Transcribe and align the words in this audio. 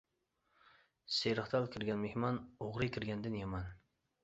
سېرىقتال 1.17 1.69
كىرگەن 1.77 2.03
مېھمان، 2.07 2.41
ئوغرى 2.57 2.91
كىرگەندىن 2.99 3.39
يامان. 3.45 3.73